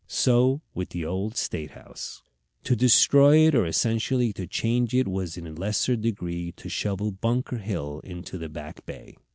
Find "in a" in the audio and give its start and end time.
5.37-5.51